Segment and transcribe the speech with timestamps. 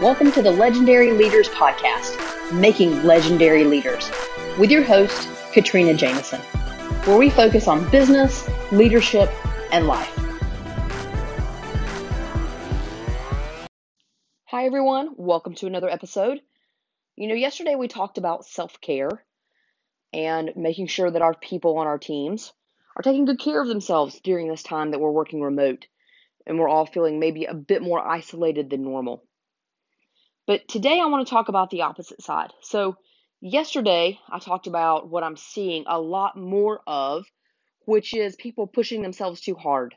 [0.00, 4.08] Welcome to the Legendary Leaders Podcast, Making Legendary Leaders,
[4.56, 6.40] with your host, Katrina Jameson,
[7.04, 9.28] where we focus on business, leadership,
[9.72, 10.16] and life.
[14.44, 15.14] Hi, everyone.
[15.16, 16.42] Welcome to another episode.
[17.16, 19.24] You know, yesterday we talked about self care
[20.12, 22.52] and making sure that our people on our teams
[22.96, 25.88] are taking good care of themselves during this time that we're working remote
[26.46, 29.24] and we're all feeling maybe a bit more isolated than normal.
[30.48, 32.54] But today I want to talk about the opposite side.
[32.62, 32.96] So,
[33.38, 37.26] yesterday I talked about what I'm seeing a lot more of,
[37.84, 39.94] which is people pushing themselves too hard,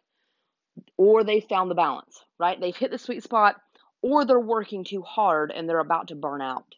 [0.98, 2.59] or they found the balance, right?
[2.59, 3.61] They've hit the sweet spot,
[4.02, 6.75] or they're working too hard and they're about to burn out.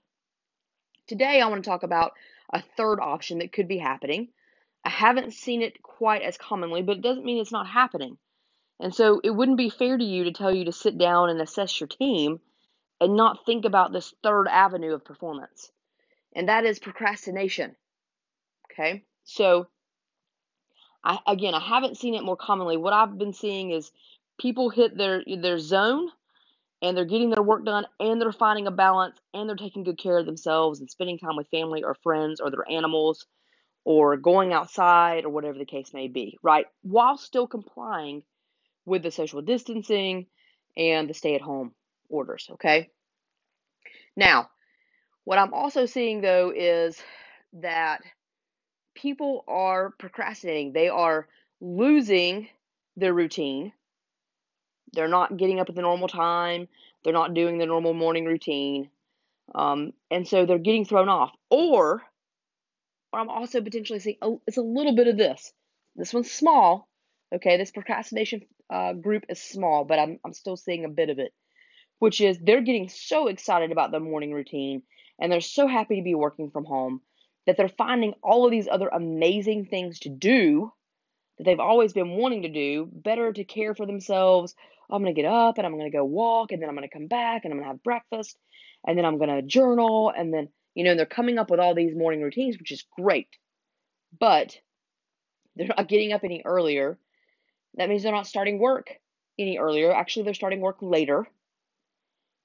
[1.07, 2.11] Today I want to talk about
[2.53, 4.27] a third option that could be happening.
[4.85, 8.19] I haven't seen it quite as commonly, but it doesn't mean it's not happening.
[8.79, 11.41] And so it wouldn't be fair to you to tell you to sit down and
[11.41, 12.39] assess your team
[13.03, 15.69] and not think about this third avenue of performance.
[16.35, 17.75] And that is procrastination.
[18.71, 19.03] Okay?
[19.25, 19.67] So
[21.03, 22.77] I again, I haven't seen it more commonly.
[22.77, 23.91] What I've been seeing is
[24.39, 26.09] people hit their their zone
[26.81, 29.97] and they're getting their work done and they're finding a balance and they're taking good
[29.97, 33.25] care of themselves and spending time with family or friends or their animals
[33.85, 36.67] or going outside or whatever the case may be, right?
[36.83, 38.23] While still complying
[38.85, 40.27] with the social distancing
[40.77, 41.73] and the stay at home
[42.09, 42.89] orders, okay?
[44.15, 44.49] Now,
[45.23, 47.01] what I'm also seeing though is
[47.53, 48.01] that
[48.95, 50.73] people are procrastinating.
[50.73, 51.27] They are
[51.61, 52.49] losing
[52.95, 53.73] their routine.
[54.93, 56.67] They're not getting up at the normal time.
[57.03, 58.89] They're not doing the normal morning routine.
[59.55, 61.31] Um, and so they're getting thrown off.
[61.49, 62.03] Or,
[63.11, 65.51] or I'm also potentially seeing a, it's a little bit of this.
[65.95, 66.87] This one's small.
[67.33, 71.17] Okay, this procrastination uh, group is small, but I'm, I'm still seeing a bit of
[71.17, 71.33] it
[72.03, 74.83] which is they're getting so excited about the morning routine
[75.21, 76.99] and they're so happy to be working from home
[77.45, 80.69] that they're finding all of these other amazing things to do
[81.37, 84.53] that they've always been wanting to do, better to care for themselves.
[84.91, 86.85] I'm going to get up and I'm going to go walk and then I'm going
[86.85, 88.37] to come back and I'm going to have breakfast
[88.85, 91.61] and then I'm going to journal and then, you know, and they're coming up with
[91.61, 93.29] all these morning routines, which is great.
[94.19, 94.59] But
[95.55, 96.99] they're not getting up any earlier.
[97.75, 98.91] That means they're not starting work
[99.39, 99.93] any earlier.
[99.93, 101.25] Actually, they're starting work later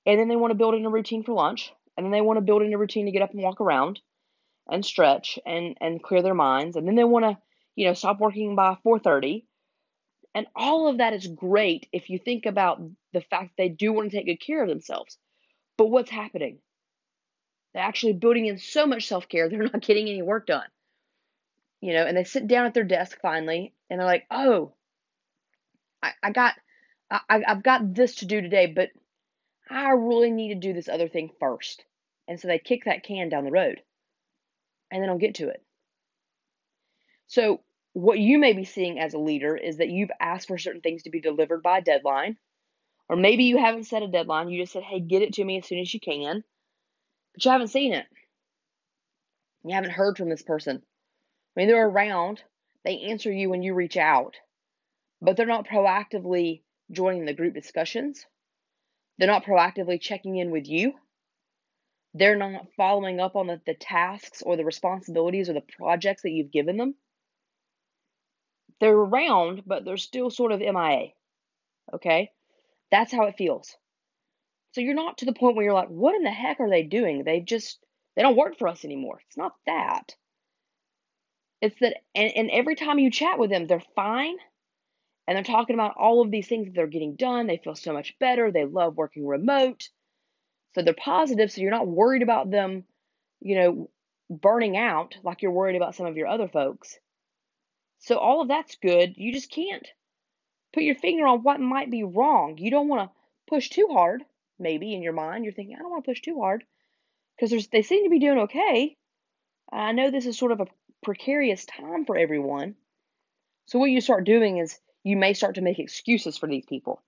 [0.08, 2.38] and then they want to build in a routine for lunch, and then they want
[2.38, 4.00] to build in a routine to get up and walk around
[4.66, 7.36] and stretch and and clear their minds, and then they want to,
[7.76, 9.44] you know, stop working by 4:30.
[10.34, 12.80] And all of that is great if you think about
[13.12, 15.18] the fact that they do want to take good care of themselves.
[15.76, 16.58] But what's happening?
[17.74, 20.66] They're actually building in so much self-care, they're not getting any work done.
[21.80, 24.72] You know, and they sit down at their desk finally and they're like, oh,
[26.02, 26.54] I, I got
[27.10, 28.90] I, I've got this to do today, but
[29.70, 31.84] I really need to do this other thing first.
[32.26, 33.80] And so they kick that can down the road
[34.90, 35.62] and they don't get to it.
[37.26, 37.60] So,
[37.92, 41.02] what you may be seeing as a leader is that you've asked for certain things
[41.02, 42.36] to be delivered by a deadline,
[43.08, 44.48] or maybe you haven't set a deadline.
[44.48, 46.44] You just said, hey, get it to me as soon as you can,
[47.34, 48.06] but you haven't seen it.
[49.64, 50.76] You haven't heard from this person.
[50.76, 52.42] I mean, they're around,
[52.84, 54.36] they answer you when you reach out,
[55.20, 56.62] but they're not proactively
[56.92, 58.24] joining the group discussions
[59.18, 60.94] they're not proactively checking in with you.
[62.14, 66.30] They're not following up on the, the tasks or the responsibilities or the projects that
[66.30, 66.94] you've given them.
[68.80, 71.08] They're around, but they're still sort of MIA.
[71.92, 72.30] Okay?
[72.90, 73.76] That's how it feels.
[74.72, 76.84] So you're not to the point where you're like, what in the heck are they
[76.84, 77.24] doing?
[77.24, 77.78] They just,
[78.14, 79.20] they don't work for us anymore.
[79.26, 80.14] It's not that.
[81.60, 84.36] It's that, and, and every time you chat with them, they're fine
[85.28, 87.46] and they're talking about all of these things that they're getting done.
[87.46, 88.50] They feel so much better.
[88.50, 89.90] They love working remote.
[90.74, 91.52] So they're positive.
[91.52, 92.84] So you're not worried about them,
[93.38, 93.90] you know,
[94.30, 96.98] burning out like you're worried about some of your other folks.
[97.98, 99.18] So all of that's good.
[99.18, 99.86] You just can't
[100.72, 102.56] put your finger on what might be wrong.
[102.56, 103.16] You don't want to
[103.50, 104.24] push too hard,
[104.58, 105.44] maybe in your mind.
[105.44, 106.64] You're thinking, I don't want to push too hard
[107.38, 108.96] because they seem to be doing okay.
[109.70, 110.68] I know this is sort of a
[111.02, 112.76] precarious time for everyone.
[113.66, 117.02] So what you start doing is you may start to make excuses for these people.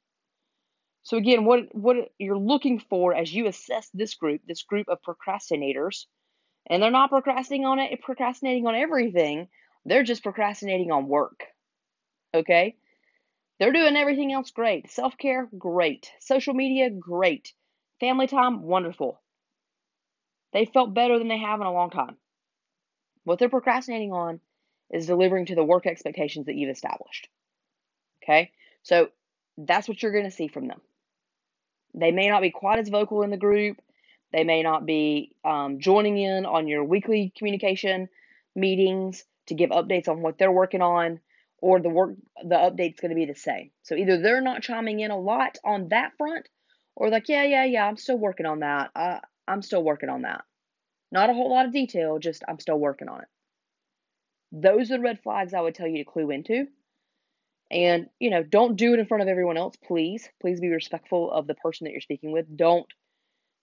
[1.02, 4.98] So again, what what you're looking for as you assess this group, this group of
[5.02, 6.06] procrastinators,
[6.68, 9.48] and they're not procrastinating on it, procrastinating on everything.
[9.86, 11.44] They're just procrastinating on work.
[12.34, 12.76] Okay?
[13.58, 14.90] They're doing everything else great.
[14.90, 16.10] Self-care, great.
[16.20, 17.52] Social media, great.
[17.98, 19.20] Family time, wonderful.
[20.52, 22.16] They felt better than they have in a long time.
[23.24, 24.40] What they're procrastinating on
[24.90, 27.28] is delivering to the work expectations that you've established.
[28.22, 28.52] Okay?
[28.82, 29.08] So
[29.56, 30.80] that's what you're going to see from them.
[31.94, 33.78] They may not be quite as vocal in the group.
[34.32, 38.08] They may not be um, joining in on your weekly communication
[38.54, 41.20] meetings to give updates on what they're working on,
[41.58, 43.70] or the work the update's going to be the same.
[43.82, 46.48] So either they're not chiming in a lot on that front,
[46.94, 48.90] or like, yeah, yeah, yeah, I'm still working on that.
[48.94, 49.18] Uh,
[49.48, 50.44] I'm still working on that.
[51.10, 53.28] Not a whole lot of detail, just I'm still working on it.
[54.52, 56.68] Those are the red flags I would tell you to clue into.
[57.70, 60.28] And, you know, don't do it in front of everyone else, please.
[60.40, 62.56] Please be respectful of the person that you're speaking with.
[62.56, 62.86] Don't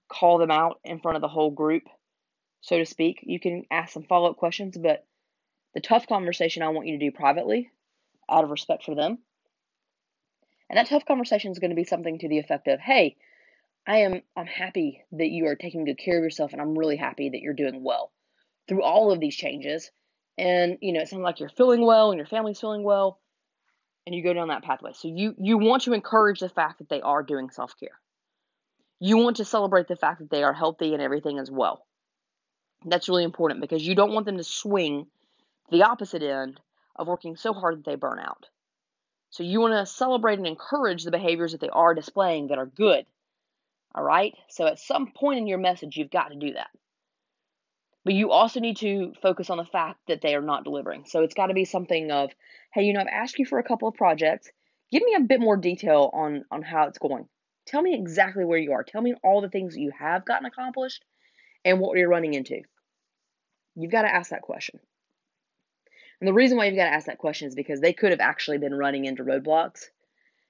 [0.10, 1.84] call them out in front of the whole group,
[2.62, 3.20] so to speak.
[3.24, 5.06] You can ask some follow up questions, but
[5.74, 7.70] the tough conversation I want you to do privately
[8.30, 9.18] out of respect for them.
[10.70, 13.18] And that tough conversation is going to be something to the effect of, hey,
[13.86, 16.98] I am I'm happy that you are taking good care of yourself and I'm really
[16.98, 18.12] happy that you're doing well
[18.68, 19.90] through all of these changes.
[20.38, 23.20] And you know, it sounds like you're feeling well and your family's feeling well
[24.08, 24.94] and you go down that pathway.
[24.94, 28.00] So you you want to encourage the fact that they are doing self-care.
[29.00, 31.86] You want to celebrate the fact that they are healthy and everything as well.
[32.86, 35.08] That's really important because you don't want them to swing
[35.70, 36.60] the opposite end
[36.96, 38.46] of working so hard that they burn out.
[39.30, 42.66] So you want to celebrate and encourage the behaviors that they are displaying that are
[42.66, 43.06] good.
[43.94, 44.34] All right?
[44.48, 46.70] So at some point in your message, you've got to do that.
[48.08, 51.04] But you also need to focus on the fact that they are not delivering.
[51.08, 52.32] So it's got to be something of,
[52.74, 54.50] hey, you know, I've asked you for a couple of projects.
[54.94, 57.28] Give me a bit more detail on on how it's going.
[57.66, 58.86] Tell me exactly where you are.
[58.86, 61.04] Tell me all the things that you have gotten accomplished
[61.66, 62.62] and what you're running into.
[63.76, 64.80] You've got to ask that question.
[66.22, 68.22] And the reason why you've got to ask that question is because they could have
[68.22, 69.84] actually been running into roadblocks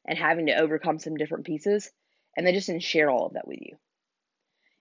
[0.05, 1.89] and having to overcome some different pieces,
[2.35, 3.77] and they just didn't share all of that with you.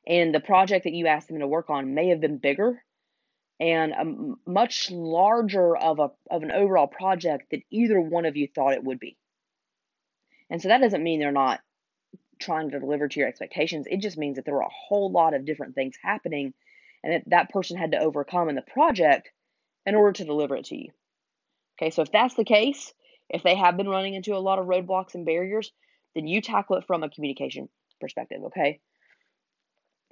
[0.07, 2.83] And the project that you asked them to work on may have been bigger
[3.59, 8.47] and a much larger of a of an overall project than either one of you
[8.47, 9.17] thought it would be.
[10.51, 11.61] And so that doesn't mean they're not
[12.39, 13.87] trying to deliver to your expectations.
[13.91, 16.53] It just means that there were a whole lot of different things happening
[17.03, 19.31] and that that person had to overcome in the project
[19.87, 20.91] in order to deliver it to you.
[21.79, 22.93] Okay, so if that's the case,
[23.29, 25.73] if they have been running into a lot of roadblocks and barriers,
[26.15, 27.69] then you tackle it from a communication
[28.01, 28.81] perspective, okay?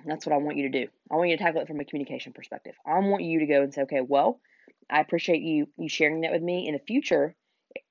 [0.07, 0.89] That's what I want you to do.
[1.11, 2.75] I want you to tackle it from a communication perspective.
[2.87, 4.41] I want you to go and say, okay, well,
[4.91, 6.69] I appreciate you you sharing that with me.
[6.69, 7.35] In the future,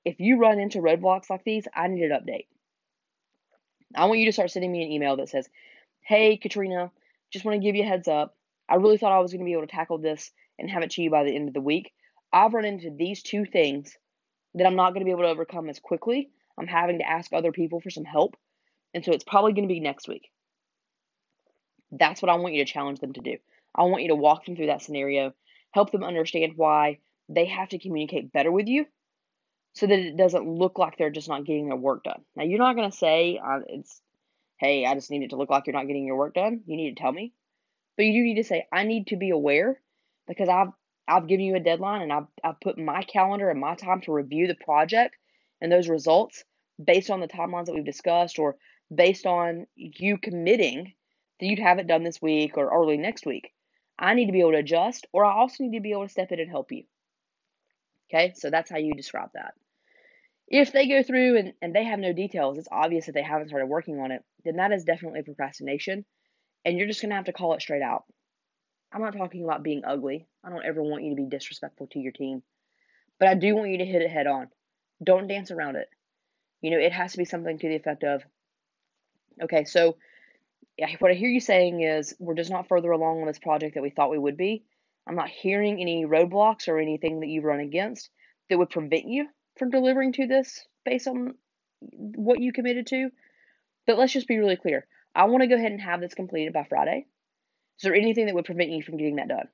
[0.04, 2.46] if you run into roadblocks like these, I need an update.
[3.96, 5.48] I want you to start sending me an email that says,
[6.00, 6.90] Hey, Katrina,
[7.32, 8.36] just want to give you a heads up.
[8.68, 10.90] I really thought I was going to be able to tackle this and have it
[10.92, 11.92] to you by the end of the week.
[12.32, 13.96] I've run into these two things
[14.54, 16.30] that I'm not going to be able to overcome as quickly.
[16.58, 18.36] I'm having to ask other people for some help.
[18.92, 20.30] And so it's probably going to be next week.
[21.98, 23.36] That's what I want you to challenge them to do.
[23.74, 25.32] I want you to walk them through that scenario,
[25.72, 26.98] help them understand why
[27.28, 28.86] they have to communicate better with you
[29.74, 32.22] so that it doesn't look like they're just not getting their work done.
[32.36, 34.00] Now, you're not going to say, it's,
[34.58, 36.62] hey, I just need it to look like you're not getting your work done.
[36.66, 37.32] You need to tell me.
[37.96, 39.80] But you do need to say, I need to be aware
[40.26, 40.68] because I've
[41.06, 44.12] I've given you a deadline and I've, I've put my calendar and my time to
[44.12, 45.16] review the project
[45.60, 46.44] and those results
[46.82, 48.56] based on the timelines that we've discussed or
[48.94, 50.94] based on you committing
[51.40, 53.52] that you'd have it done this week or early next week.
[53.98, 56.08] I need to be able to adjust or I also need to be able to
[56.08, 56.84] step in and help you.
[58.10, 59.54] Okay, so that's how you describe that.
[60.46, 63.48] If they go through and, and they have no details, it's obvious that they haven't
[63.48, 66.04] started working on it, then that is definitely procrastination.
[66.64, 68.04] And you're just going to have to call it straight out.
[68.92, 70.28] I'm not talking about being ugly.
[70.44, 72.42] I don't ever want you to be disrespectful to your team.
[73.18, 74.48] But I do want you to hit it head on.
[75.02, 75.88] Don't dance around it.
[76.60, 78.22] You know, it has to be something to the effect of,
[79.42, 79.96] okay, so
[80.98, 83.82] what I hear you saying is we're just not further along on this project that
[83.82, 84.64] we thought we would be.
[85.06, 88.10] I'm not hearing any roadblocks or anything that you've run against
[88.48, 89.28] that would prevent you
[89.58, 91.34] from delivering to this based on
[91.80, 93.10] what you committed to.
[93.86, 94.86] But let's just be really clear.
[95.14, 97.06] I want to go ahead and have this completed by Friday.
[97.78, 99.48] Is there anything that would prevent you from getting that done?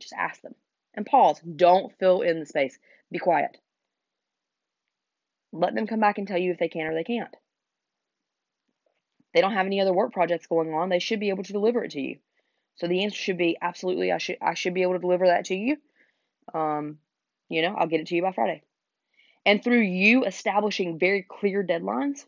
[0.00, 0.54] Just ask them.
[0.94, 1.40] And pause.
[1.40, 2.78] Don't fill in the space.
[3.10, 3.56] Be quiet.
[5.52, 7.34] Let them come back and tell you if they can or they can't.
[9.36, 10.88] They don't have any other work projects going on.
[10.88, 12.16] They should be able to deliver it to you.
[12.76, 14.10] So the answer should be absolutely.
[14.10, 15.76] I should I should be able to deliver that to you.
[16.54, 16.96] Um,
[17.50, 18.62] you know, I'll get it to you by Friday.
[19.44, 22.24] And through you establishing very clear deadlines,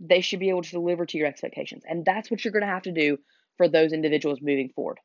[0.00, 1.82] they should be able to deliver to your expectations.
[1.86, 3.18] And that's what you're going to have to do
[3.58, 5.00] for those individuals moving forward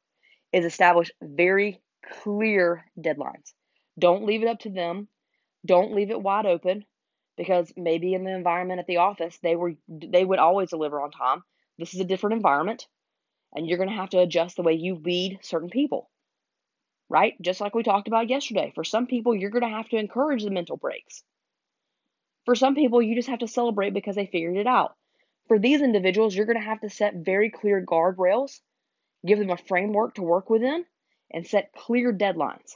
[0.53, 1.81] is establish very
[2.23, 3.51] clear deadlines.
[3.99, 5.09] Don't leave it up to them.
[5.65, 6.85] Don't leave it wide open
[7.37, 11.11] because maybe in the environment at the office they were they would always deliver on
[11.11, 11.43] time.
[11.77, 12.87] This is a different environment
[13.53, 16.09] and you're going to have to adjust the way you lead certain people.
[17.09, 17.33] Right?
[17.41, 18.71] Just like we talked about yesterday.
[18.75, 21.23] For some people you're going to have to encourage the mental breaks.
[22.45, 24.95] For some people you just have to celebrate because they figured it out.
[25.47, 28.59] For these individuals, you're going to have to set very clear guardrails,
[29.25, 30.85] give them a framework to work within,
[31.31, 32.75] and set clear deadlines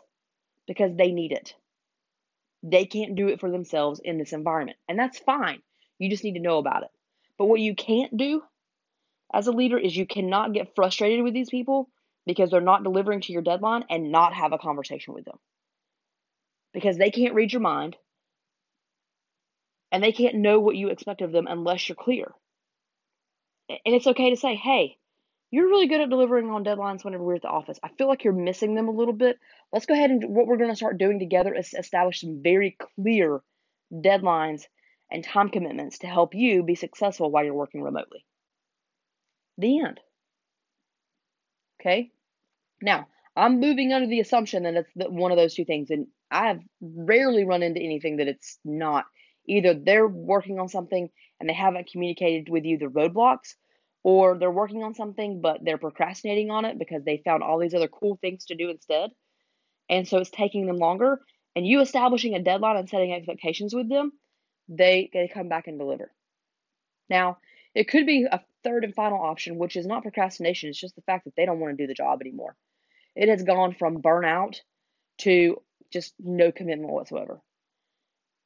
[0.68, 1.54] because they need it.
[2.64, 5.62] They can't do it for themselves in this environment, and that's fine.
[6.00, 6.90] You just need to know about it.
[7.38, 8.42] But what you can't do
[9.34, 11.90] as a leader is you cannot get frustrated with these people
[12.26, 15.38] because they're not delivering to your deadline and not have a conversation with them.
[16.74, 17.98] Because they can't read your mind
[19.92, 22.32] and they can't know what you expect of them unless you're clear.
[23.70, 24.98] And it's okay to say, hey,
[25.52, 27.78] you're really good at delivering on deadlines whenever we're at the office.
[27.84, 29.38] I feel like you're missing them a little bit.
[29.72, 32.78] Let's go ahead and what we're going to start doing together is establish some very
[32.96, 33.42] clear
[33.94, 34.64] deadlines
[35.12, 38.26] and time commitments to help you be successful while you're working remotely.
[39.58, 40.00] The end.
[41.82, 42.12] Okay?
[42.82, 46.48] Now, I'm moving under the assumption that it's one of those two things, and I
[46.48, 49.06] have rarely run into anything that it's not.
[49.48, 53.56] Either they're working on something and they haven't communicated with you the roadblocks,
[54.04, 57.74] or they're working on something but they're procrastinating on it because they found all these
[57.74, 59.12] other cool things to do instead.
[59.90, 61.22] And so it's taking them longer.
[61.56, 64.14] And you establishing a deadline and setting expectations with them,
[64.70, 66.12] they, they come back and deliver.
[67.10, 67.40] Now,
[67.76, 71.02] it could be a third and final option, which is not procrastination, it's just the
[71.02, 72.56] fact that they don't want to do the job anymore.
[73.16, 74.56] It has gone from burnout
[75.20, 77.42] to just no commitment whatsoever.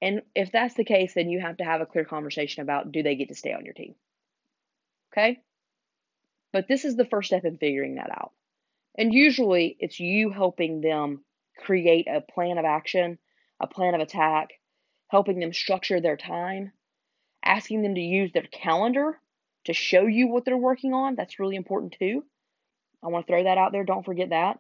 [0.02, 3.04] And if that's the case, then you have to have a clear conversation about do
[3.04, 3.96] they get to stay on your team?
[5.16, 5.40] Okay?
[6.52, 8.32] But this is the first step in figuring that out.
[8.98, 11.24] And usually it's you helping them
[11.58, 13.18] create a plan of action,
[13.60, 14.50] a plan of attack,
[15.08, 16.72] helping them structure their time,
[17.44, 19.20] asking them to use their calendar
[19.66, 21.16] to show you what they're working on.
[21.16, 22.24] That's really important too.
[23.04, 23.84] I want to throw that out there.
[23.84, 24.60] Don't forget that.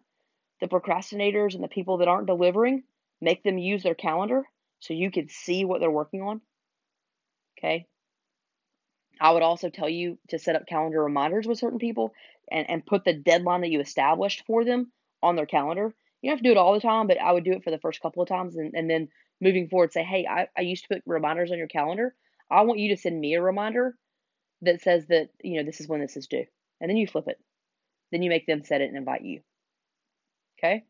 [0.61, 2.83] The procrastinators and the people that aren't delivering,
[3.21, 4.43] make them use their calendar
[4.79, 6.41] so you can see what they're working on.
[7.57, 7.87] Okay.
[9.19, 12.13] I would also tell you to set up calendar reminders with certain people
[12.51, 14.91] and, and put the deadline that you established for them
[15.21, 15.93] on their calendar.
[16.21, 17.71] You don't have to do it all the time, but I would do it for
[17.71, 19.09] the first couple of times and, and then
[19.41, 22.15] moving forward say, hey, I, I used to put reminders on your calendar.
[22.49, 23.95] I want you to send me a reminder
[24.61, 26.45] that says that, you know, this is when this is due.
[26.81, 27.37] And then you flip it.
[28.11, 29.41] Then you make them set it and invite you.
[30.59, 30.83] Okay?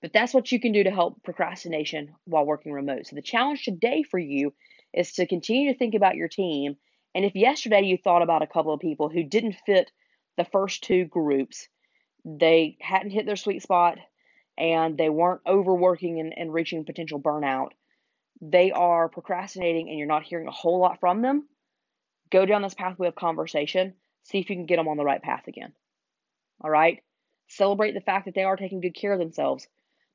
[0.00, 3.06] But that's what you can do to help procrastination while working remote.
[3.06, 4.54] So the challenge today for you
[4.94, 6.76] is to continue to think about your team.
[7.14, 9.90] And if yesterday you thought about a couple of people who didn't fit
[10.36, 11.68] the first two groups,
[12.24, 13.98] they hadn't hit their sweet spot
[14.56, 17.70] and they weren't overworking and, and reaching potential burnout,
[18.40, 21.48] they are procrastinating and you're not hearing a whole lot from them,
[22.30, 25.22] go down this pathway of conversation, see if you can get them on the right
[25.22, 25.72] path again.
[26.60, 27.02] All right?
[27.48, 29.66] Celebrate the fact that they are taking good care of themselves,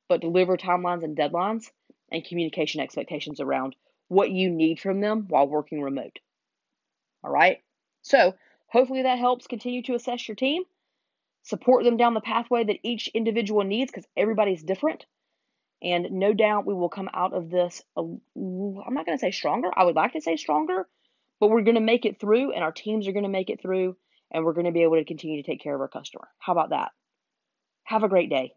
[0.08, 1.70] but deliver timelines and deadlines
[2.12, 3.74] and communication expectations around
[4.08, 6.18] what you need from them while working remote.
[7.24, 7.58] All right?
[8.02, 8.34] So,
[8.68, 10.64] hopefully that helps continue to assess your team,
[11.42, 15.06] support them down the pathway that each individual needs because everybody's different.
[15.82, 19.70] And no doubt we will come out of this, I'm not going to say stronger.
[19.74, 20.86] I would like to say stronger,
[21.40, 23.60] but we're going to make it through, and our teams are going to make it
[23.60, 23.96] through,
[24.30, 26.28] and we're going to be able to continue to take care of our customer.
[26.38, 26.92] How about that?
[27.84, 28.54] Have a great day.